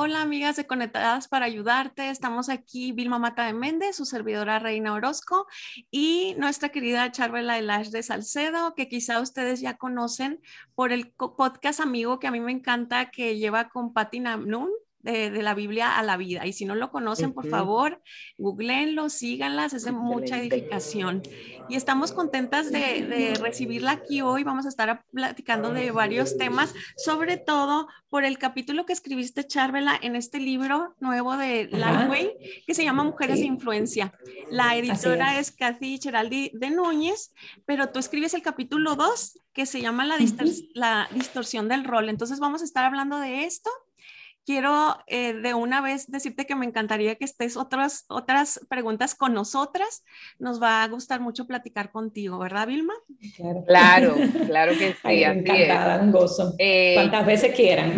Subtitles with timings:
[0.00, 2.08] Hola amigas de Conectadas para Ayudarte.
[2.08, 5.48] Estamos aquí Vilma Mata de Méndez, su servidora Reina Orozco
[5.90, 10.40] y nuestra querida Charvela Elash de Salcedo, que quizá ustedes ya conocen
[10.76, 14.70] por el podcast amigo que a mí me encanta que lleva con Patti Namnun
[15.00, 16.46] de, la Biblia a la vida.
[16.46, 18.02] Y si no lo conocen, por favor,
[18.36, 21.22] googleenlo, síganlas, es de mucha edificación.
[21.68, 24.44] Y estamos contentas de, recibirla aquí hoy.
[24.44, 29.98] Vamos a estar platicando de varios temas, sobre todo por el capítulo que escribiste, Charvela,
[30.00, 34.14] en este libro nuevo de Lifeway, que se llama Mujeres de Influencia.
[34.50, 35.48] La editora es.
[35.50, 37.34] Kathy Cheraldi de Núñez,
[37.66, 40.16] pero tú escribes el capítulo 2, que se llama la,
[40.74, 42.08] la distorsión del rol.
[42.08, 43.70] Entonces vamos a estar hablando de esto
[44.48, 49.34] quiero eh, de una vez decirte que me encantaría que estés otras, otras preguntas con
[49.34, 50.06] nosotras.
[50.38, 52.94] Nos va a gustar mucho platicar contigo, ¿verdad, Vilma?
[53.66, 54.14] Claro,
[54.46, 55.22] claro, que sí.
[55.22, 56.54] encantada, un gozo.
[56.58, 57.92] Eh, Cuantas veces quieran.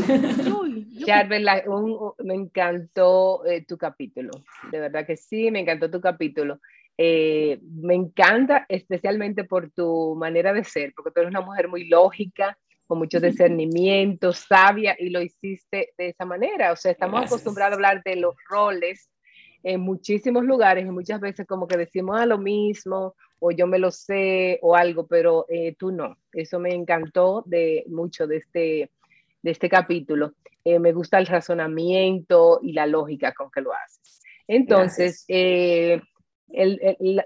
[1.07, 1.47] Charvel,
[2.25, 4.33] me encantó eh, tu capítulo,
[4.73, 6.59] de verdad que sí, me encantó tu capítulo.
[6.99, 12.59] me encanta especialmente por tu manera de ser, porque tú eres una mujer muy lógica,
[12.91, 16.73] con mucho discernimiento, sabia, y lo hiciste de esa manera.
[16.73, 19.09] O sea, estamos acostumbrados a hablar de los roles
[19.63, 23.69] en muchísimos lugares y muchas veces como que decimos a ah, lo mismo o yo
[23.69, 26.17] me lo sé o algo, pero eh, tú no.
[26.33, 28.91] Eso me encantó de mucho de este,
[29.41, 30.33] de este capítulo.
[30.65, 34.21] Eh, me gusta el razonamiento y la lógica con que lo haces.
[34.49, 36.01] Entonces, eh,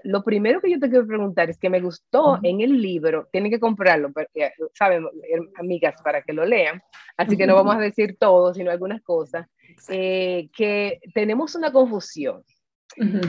[0.03, 3.51] lo primero que yo te quiero preguntar es que me gustó en el libro, tienen
[3.51, 5.05] que comprarlo, porque, saben,
[5.55, 6.81] amigas, para que lo lean,
[7.17, 9.47] así que no vamos a decir todo, sino algunas cosas,
[9.89, 12.43] eh, que tenemos una confusión,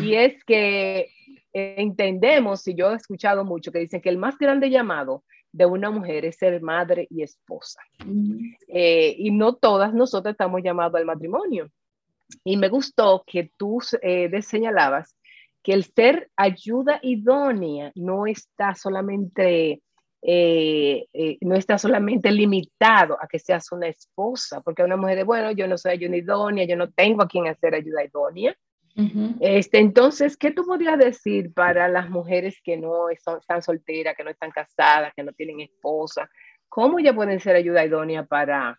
[0.03, 1.09] y es que
[1.53, 5.91] entendemos, y yo he escuchado mucho, que dicen que el más grande llamado de una
[5.91, 7.81] mujer es ser madre y esposa,
[8.69, 11.71] eh, y no todas nosotras estamos llamados al matrimonio.
[12.43, 15.16] Y me gustó que tú eh, señalabas
[15.67, 19.83] que el ser ayuda idónea no está solamente,
[20.23, 25.25] eh, eh, no está solamente limitado a que seas una esposa, porque una mujer de,
[25.25, 28.57] bueno, yo no soy ayuda idónea, yo no tengo a quien hacer ayuda idónea.
[29.41, 34.31] este, entonces, ¿qué tú podrías decir para las mujeres que no están solteras, que no
[34.31, 36.31] están casadas, que no tienen esposa?
[36.69, 38.79] ¿Cómo ya pueden ser ayuda idónea para,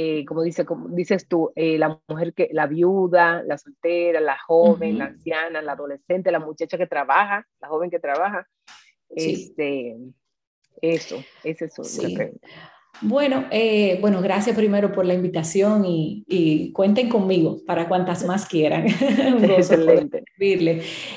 [0.00, 4.38] eh, como, dice, como dices tú, eh, la mujer que, la viuda, la soltera, la
[4.38, 8.46] joven, la anciana, la adolescente, la muchacha que trabaja, la joven que trabaja.
[9.08, 9.96] Este,
[10.80, 12.16] eso, ese es sí.
[13.00, 18.86] Bueno, eh, bueno, gracias primero por la invitación y, cuenten conmigo para cuantas más quieran.
[19.42, 20.22] Excelente.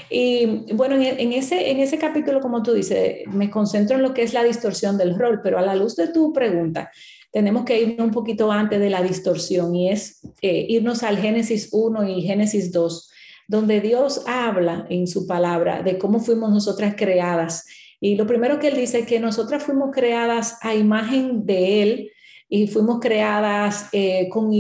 [0.10, 4.24] Y bueno, en, ese, en ese capítulo, como tú dices, me concentro en lo que
[4.24, 6.92] es la distorsión del rol, pero a la luz de tu pregunta,
[7.32, 11.70] tenemos que irnos un poquito antes de la distorsión y es eh, irnos al Génesis
[11.72, 13.10] 1 y Génesis 2,
[13.48, 17.66] donde Dios habla en su palabra de cómo fuimos nosotras creadas.
[18.00, 22.12] Y lo primero que él dice es que nosotras fuimos creadas a imagen de él
[22.50, 24.52] y fuimos creadas eh, con,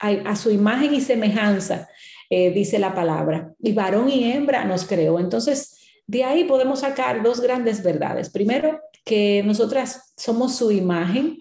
[0.00, 1.86] a, su imagen y semejanza,
[2.30, 3.52] eh, dice la palabra.
[3.60, 5.18] Y varón y hembra nos creó.
[5.20, 8.30] Entonces, de ahí podemos sacar dos grandes verdades.
[8.30, 11.40] Primero, que nosotras somos su imagen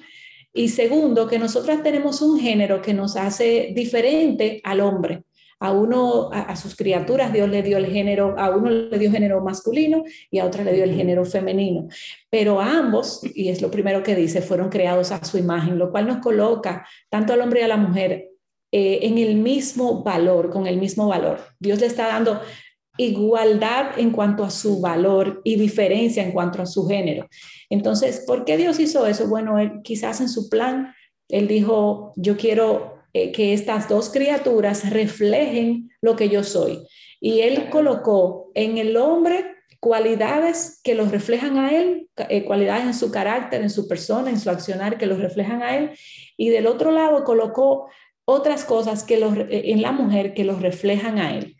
[0.53, 5.23] y segundo, que nosotras tenemos un género que nos hace diferente al hombre.
[5.59, 9.41] A uno, a, sus criaturas, Dios le dio el género, a uno le dio género
[9.41, 11.87] masculino y a otra le dio el género femenino.
[12.29, 15.89] Pero a ambos, y es lo primero que dice, fueron creados a su imagen, lo
[15.89, 18.29] cual nos coloca tanto al hombre y a la mujer
[18.71, 21.39] eh, en el mismo valor, con el mismo valor.
[21.57, 22.39] Dios le está dando
[22.97, 27.27] igualdad en cuanto a su valor y diferencia en cuanto a su género.
[27.69, 29.27] Entonces, ¿por qué Dios hizo eso?
[29.27, 30.93] Bueno, él, quizás en su plan,
[31.29, 36.79] Él dijo, yo quiero eh, que estas dos criaturas reflejen lo que yo soy.
[37.19, 39.45] Y Él colocó en el hombre
[39.79, 44.39] cualidades que los reflejan a Él, eh, cualidades en su carácter, en su persona, en
[44.39, 45.91] su accionar que los reflejan a Él.
[46.35, 47.88] Y del otro lado colocó
[48.29, 51.56] otras cosas que los, eh, en la mujer que los reflejan a Él,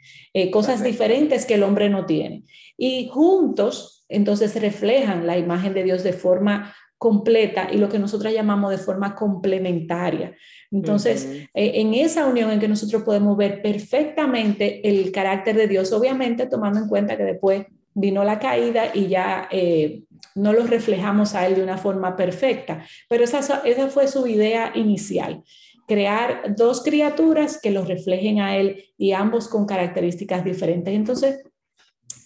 [0.52, 2.44] cosas diferentes que el hombre no tiene.
[2.78, 8.34] Y juntos entonces reflejan la imagen de Dios de forma completa y lo que nosotros
[8.34, 10.36] llamamos de forma complementaria.
[10.72, 15.92] Entonces, eh, en esa unión en que nosotros podemos ver perfectamente el carácter de Dios,
[15.94, 20.04] obviamente tomando en cuenta que después vino la caída y ya eh,
[20.36, 24.72] no lo reflejamos a Él de una forma perfecta, pero esa, esa fue su idea
[24.75, 25.44] inicial
[25.88, 30.94] crear dos criaturas que los reflejen a él y ambos con características diferentes.
[30.94, 31.44] Entonces,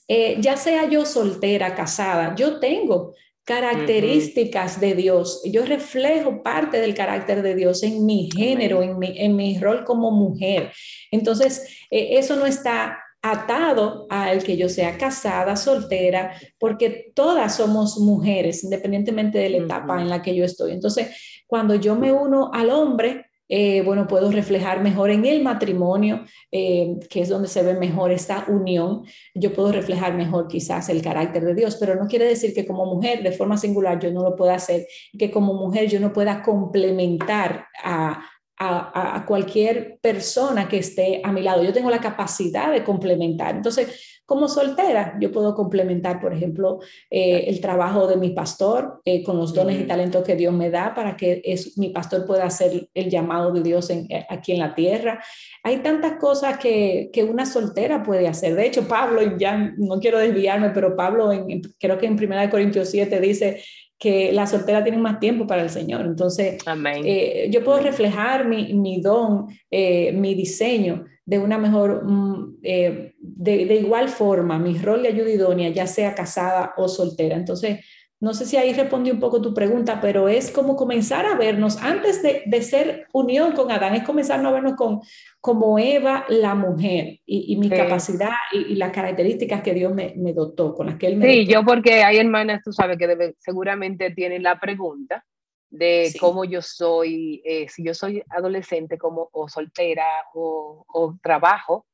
[0.07, 3.13] eh, ya sea yo soltera, casada, yo tengo
[3.45, 5.41] características de Dios.
[5.45, 9.83] Yo reflejo parte del carácter de Dios en mi género, en mi, en mi, rol
[9.83, 10.71] como mujer.
[11.11, 17.99] Entonces, eh, eso no está atado al que yo sea casada, soltera, porque todas somos
[17.99, 20.71] mujeres, independientemente de la etapa en la que yo estoy.
[20.71, 26.23] Entonces, cuando yo me uno al hombre, eh, bueno, puedo reflejar mejor en el matrimonio,
[26.53, 29.03] eh, que es donde se ve mejor esta unión.
[29.35, 32.85] Yo puedo reflejar mejor quizás el carácter de Dios, pero no quiere decir que como
[32.85, 34.87] mujer, de forma singular, yo no lo pueda hacer,
[35.19, 38.23] que como mujer yo no pueda complementar a,
[38.63, 41.63] a, cualquier persona que esté a mi lado.
[41.63, 43.55] Yo tengo la capacidad de complementar.
[43.55, 46.79] Entonces, como soltera, yo puedo complementar, por ejemplo,
[47.09, 50.69] eh, el trabajo de mi pastor eh, con los dones y talentos que Dios me
[50.69, 54.59] da para que es, mi pastor pueda hacer el llamado de Dios eh, aquí en
[54.59, 55.21] la tierra.
[55.63, 58.55] Hay tantas cosas que, que, una soltera puede hacer.
[58.55, 62.89] De hecho, Pablo, ya no quiero desviarme, pero Pablo, en, creo que en 1 Corintios
[62.89, 63.61] 7 dice
[64.01, 66.07] que la soltera tiene más tiempo para el Señor.
[66.07, 66.57] Entonces,
[67.05, 73.13] eh, yo puedo reflejar mi, mi don, eh, mi diseño de una mejor, mm, eh,
[73.19, 77.35] de, de, igual forma, mi rol de ayuda idónea, ya sea casada o soltera.
[77.35, 77.85] Entonces,
[78.21, 81.77] no sé si ahí respondí un poco tu pregunta, pero es como comenzar a vernos
[81.81, 85.01] antes de, de ser unión con Adán, es comenzar a vernos con,
[85.39, 90.75] como Eva, la mujer, y, mi capacidad y, las características que Dios me, me, dotó,
[90.75, 94.43] con las que Él me Sí, yo porque hay hermanas, tú sabes que seguramente tienen
[94.43, 95.25] la pregunta
[95.71, 101.87] de cómo yo soy, eh, si yo soy adolescente como, o soltera o, o trabajo,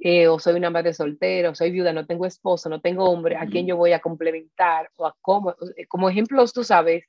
[0.00, 3.36] eh, o soy una madre soltera, o soy viuda, no tengo esposo, no tengo hombre,
[3.36, 4.90] ¿a quién yo voy a complementar?
[4.96, 5.54] O a cómo,
[5.88, 7.04] como ejemplos, tú sabes,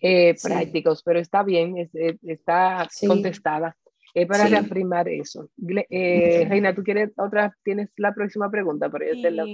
[0.00, 1.88] eh, prácticos, pero está bien,
[2.22, 3.76] está contestada.
[4.14, 5.48] Es para reafirmar eso.
[5.88, 7.56] Eh, Reina, ¿tú quieres otra?
[7.62, 8.90] ¿Tienes la próxima pregunta?
[8.90, 9.44] Para yo la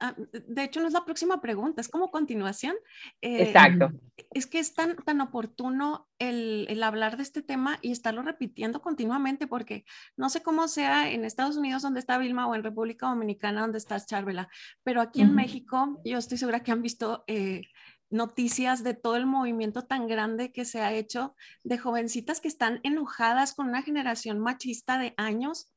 [0.00, 2.74] ah, de hecho, no es la próxima pregunta, es como continuación.
[3.22, 3.92] Eh, Exacto.
[4.34, 8.82] Es que es tan, tan oportuno el, el, hablar de este tema y estarlo repitiendo
[8.82, 9.84] continuamente, porque
[10.16, 13.78] no sé cómo sea en Estados Unidos donde está Vilma o en República Dominicana donde
[13.78, 14.48] está Charvela,
[14.82, 17.62] pero aquí en México yo estoy segura que han visto eh,
[18.10, 21.34] noticias de todo el movimiento tan grande que se ha hecho
[21.64, 25.68] de jovencitas que están enojadas con una generación machista de años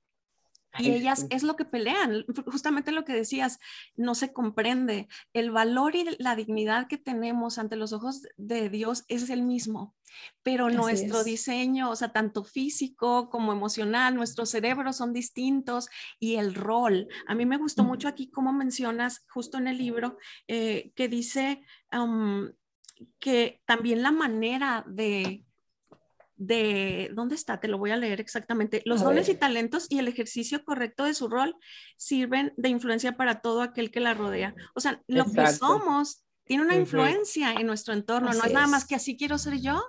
[0.80, 3.60] y ellas es lo que pelean, justamente lo que decías,
[3.96, 5.08] no se comprende.
[5.34, 9.96] El valor y la dignidad que tenemos ante los ojos de Dios es el mismo,
[10.42, 15.90] pero nuestro diseño, o sea, tanto físico como emocional, nuestros cerebros son distintos
[16.20, 17.08] y el rol.
[17.28, 20.18] A mí me gustó mucho aquí como mencionas justo en el libro
[20.48, 21.62] eh, que dice
[23.20, 25.46] que también la manera de
[26.36, 27.60] de, ¿dónde está?
[27.60, 28.82] Te lo voy a leer exactamente.
[28.86, 31.56] Los dones y talentos y el ejercicio correcto de su rol
[31.98, 34.56] sirven de influencia para todo aquel que la rodea.
[34.76, 38.86] O sea, lo que somos tiene una influencia en nuestro entorno, no es nada más
[38.86, 39.84] que así quiero ser yo.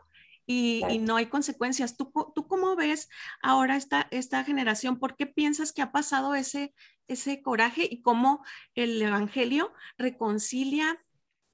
[0.47, 1.97] Y, no hay consecuencias.
[1.97, 3.09] ¿Tú, ¿Tú cómo ves
[3.41, 4.99] ahora esta, esta generación?
[4.99, 6.75] ¿Por qué piensas que ha pasado ese,
[7.09, 8.45] ese coraje y cómo
[8.75, 11.03] el Evangelio reconcilia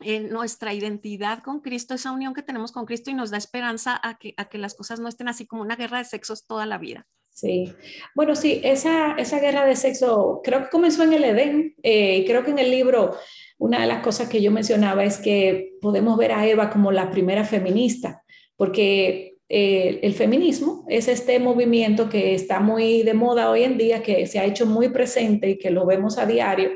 [0.00, 4.00] en nuestra identidad con Cristo, esa unión que tenemos con Cristo y nos da esperanza
[4.02, 6.67] a que, a que las cosas no estén así como una guerra de sexos toda
[6.67, 7.06] la vida.
[7.32, 7.73] Sí,
[8.14, 12.44] bueno, sí, esa, esa guerra de sexo creo que comenzó en el Edén eh, creo
[12.44, 13.17] que en el libro
[13.56, 17.11] una de las cosas que yo mencionaba es que podemos ver a Eva como la
[17.11, 18.23] primera feminista,
[18.56, 24.03] porque eh, el feminismo es este movimiento que está muy de moda hoy en día,
[24.03, 26.70] que se ha hecho muy presente y que lo vemos a diario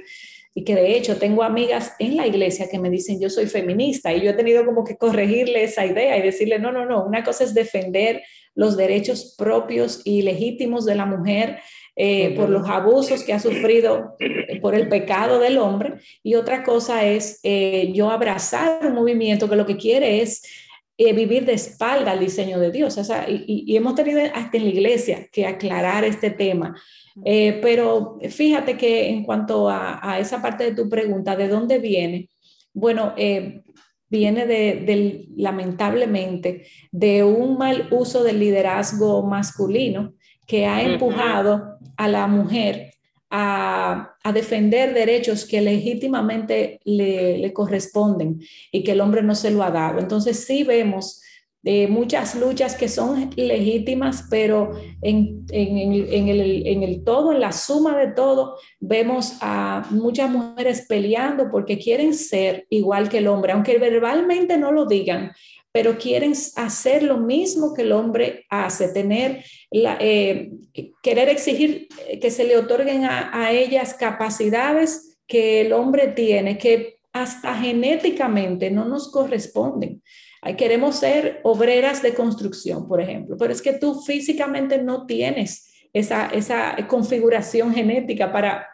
[0.54, 4.12] y que de hecho tengo amigas en la iglesia que me dicen yo soy feminista
[4.14, 7.24] y yo he tenido como que corregirle esa idea y decirle no, no, no, una
[7.24, 8.22] cosa es defender
[8.54, 11.58] los derechos propios y legítimos de la mujer
[11.96, 14.16] eh, por los abusos que ha sufrido
[14.60, 19.56] por el pecado del hombre y otra cosa es eh, yo abrazar un movimiento que
[19.56, 20.42] lo que quiere es
[20.96, 22.96] eh, vivir de espalda al diseño de Dios.
[22.98, 26.74] O sea, y, y, hemos tenido hasta en la iglesia que aclarar este tema.
[27.24, 32.28] Eh, pero fíjate que en cuanto a, esa parte de tu pregunta, ¿de dónde viene?
[32.72, 33.62] Bueno, eh,
[34.08, 40.14] viene de, lamentablemente de un mal uso del liderazgo masculino
[40.46, 42.93] que ha empujado a la mujer
[43.36, 49.64] a, defender derechos que legítimamente le, le, corresponden y que el hombre no se lo
[49.64, 49.98] ha dado.
[49.98, 51.20] Entonces sí vemos
[51.64, 54.72] de muchas luchas que son legítimas, pero
[55.02, 62.14] en, el, todo, en la suma de todo, vemos a muchas mujeres peleando porque quieren
[62.14, 65.32] ser igual que el hombre, aunque verbalmente no lo digan,
[65.74, 70.52] pero quieren hacer lo mismo que el hombre hace, tener eh,
[71.02, 71.88] querer exigir
[72.22, 78.70] que se le otorguen a, a ellas capacidades que el hombre tiene, que hasta genéticamente
[78.70, 80.00] no nos corresponden.
[80.56, 86.26] Queremos ser obreras de construcción, por ejemplo, pero es que tú físicamente no tienes esa,
[86.28, 88.68] esa configuración genética para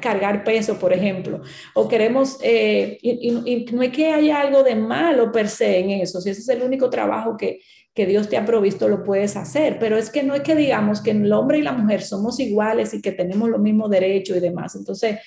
[0.00, 1.42] cargar peso, por ejemplo,
[1.74, 6.20] o queremos, eh, y, no es que haya algo de malo per se en eso,
[6.20, 7.60] si ese es el único trabajo que,
[7.94, 11.00] que Dios te ha provisto, lo puedes hacer, pero es que no es que digamos
[11.00, 14.40] que el hombre y la mujer somos iguales y que tenemos los mismos derechos y
[14.40, 14.74] demás.
[14.74, 15.18] Entonces,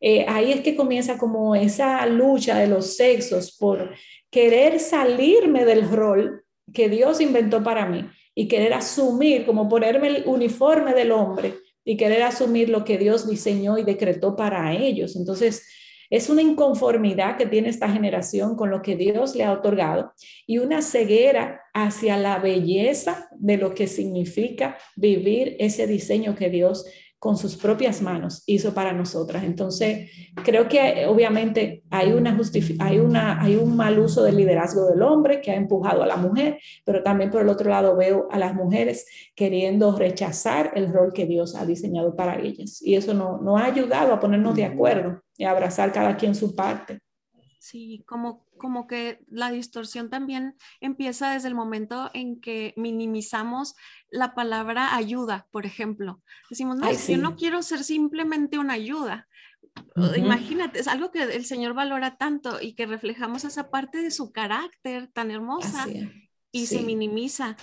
[0.00, 3.90] eh, ahí es que comienza como esa lucha de los sexos por
[4.30, 10.22] querer salirme del rol que Dios inventó para mí y querer asumir, como ponerme el
[10.26, 11.54] uniforme del hombre
[11.86, 15.14] y querer asumir lo que Dios diseñó y decretó para ellos.
[15.14, 15.66] Entonces,
[16.10, 20.12] es una inconformidad que tiene esta generación con lo que Dios le ha otorgado
[20.46, 26.86] y una ceguera hacia la belleza de lo que significa vivir ese diseño que Dios
[27.18, 29.44] con sus propias manos hizo para nosotras.
[29.44, 30.10] Entonces,
[30.44, 32.38] creo que obviamente hay, una
[32.78, 36.16] hay, una, hay un mal uso del liderazgo del hombre que ha empujado a la
[36.16, 41.12] mujer, pero también por el otro lado veo a las mujeres queriendo rechazar el rol
[41.12, 42.80] que Dios ha diseñado para ellas.
[42.82, 46.34] Y eso no, no ha ayudado a ponernos de acuerdo y a abrazar cada quien
[46.34, 47.00] su parte.
[47.58, 53.76] Sí, como como que la distorsión también empieza desde el momento en que minimizamos
[54.10, 56.20] la palabra ayuda, por ejemplo.
[56.50, 59.28] Decimos, no, yo no quiero ser simplemente una ayuda.
[60.16, 64.32] Imagínate, es algo que el Señor valora tanto y que reflejamos esa parte de su
[64.32, 65.86] carácter tan hermosa
[66.50, 67.56] y se minimiza.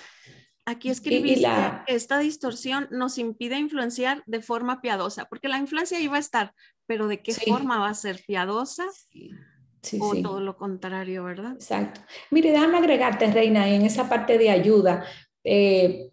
[0.65, 1.49] Aquí escribiste,
[1.87, 6.53] esta distorsión nos impide influenciar de forma piadosa, porque la influencia iba a estar,
[6.85, 8.85] pero ¿de qué forma va a ser piadosa?
[9.99, 11.53] O todo lo contrario, ¿verdad?
[11.53, 12.01] Exacto.
[12.31, 15.05] Mire, déjame agregarte, Reina, en esa parte de ayuda.
[15.43, 16.09] Eh,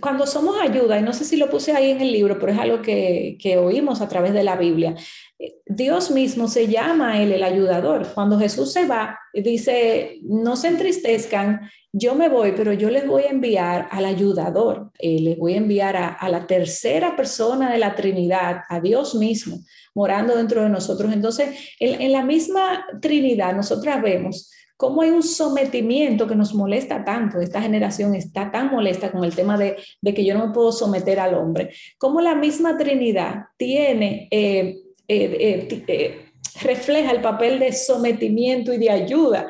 [0.00, 2.58] cuando somos ayuda, y no sé si lo puse ahí en el libro, pero es
[2.58, 4.94] algo que, que oímos a través de la Biblia,
[5.38, 8.06] eh, Dios mismo se llama él el ayudador.
[8.14, 13.22] Cuando Jesús se va, dice, no se entristezcan, yo me voy, pero yo les voy
[13.24, 17.78] a enviar al ayudador, eh, les voy a enviar a, a, la tercera persona de
[17.78, 19.58] la Trinidad, a Dios mismo,
[19.94, 21.12] morando dentro de nosotros.
[21.12, 27.04] Entonces, en, en la misma Trinidad, nosotras vemos cómo hay un sometimiento que nos molesta
[27.04, 27.40] tanto.
[27.40, 31.18] Esta generación está tan molesta con el tema de, que yo no me puedo someter
[31.18, 31.74] al hombre.
[31.98, 36.26] Cómo la misma Trinidad tiene, eh, eh, eh,
[36.62, 39.48] refleja el papel de sometimiento y de ayuda.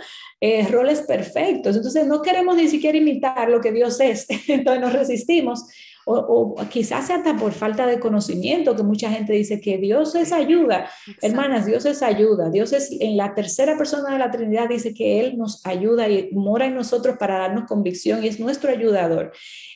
[0.71, 1.77] roles perfectos.
[1.77, 5.67] Entonces no queremos ni siquiera imitar lo que Dios es, entonces nos resistimos
[6.11, 10.89] o, quizás hasta por falta de conocimiento, que mucha gente dice que Dios es ayuda.
[11.21, 12.51] Hermanas, Dios es ayuda.
[12.51, 16.31] Dios es en la tercera persona de la Trinidad, dice que Él nos ayuda y
[16.33, 19.33] mora en nosotros para darnos convicción y es nuestro ayudador.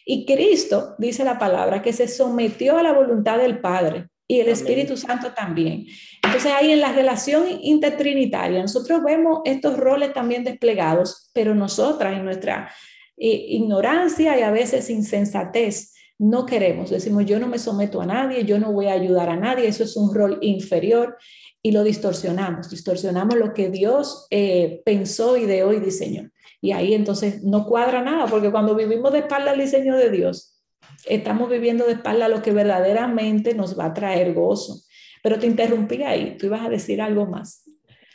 [0.06, 4.48] Y Cristo, dice la palabra, que se sometió a la voluntad del Padre y el
[4.48, 5.86] Espíritu Santo también.
[6.24, 12.24] Entonces ahí en la relación intertrinitaria nosotros vemos estos roles también desplegados, pero nosotras en
[12.24, 12.72] nuestra
[13.18, 16.88] eh, ignorancia y a veces insensatez no queremos.
[16.88, 19.82] Decimos, yo no me someto a nadie, yo no voy a ayudar a nadie, eso
[19.82, 21.16] es un rol inferior
[21.60, 26.30] y lo distorsionamos, distorsionamos lo que Dios eh, pensó, ideó y diseñó.
[26.60, 30.62] Y ahí entonces no cuadra nada, porque cuando vivimos de espalda al diseño de Dios,
[31.06, 34.76] estamos viviendo de espalda lo que verdaderamente nos va a traer gozo.
[35.24, 37.61] Pero te interrumpí ahí, tú ibas a decir algo más.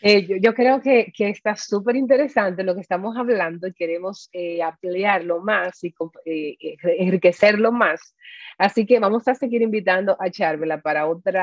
[0.01, 4.61] Eh, yo, creo que, que está súper interesante lo que estamos hablando y queremos eh,
[4.61, 5.93] ampliarlo más y
[6.25, 8.15] eh, eh, enriquecerlo más.
[8.57, 11.39] Así que vamos a seguir invitando a Charvela para otro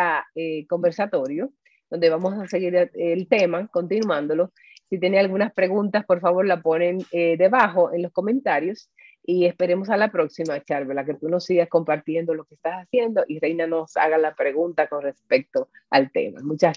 [0.68, 1.52] conversatorio,
[1.90, 4.52] donde vamos a seguir el tema, continuándolo.
[4.90, 8.90] Si tiene algunas preguntas, por favor, la ponen debajo en los comentarios
[9.22, 13.24] y esperemos a la próxima, Charvela, que tú nos sigas compartiendo lo que estás haciendo
[13.28, 16.40] y Reina nos haga la pregunta con respecto al tema.
[16.42, 16.76] Muchas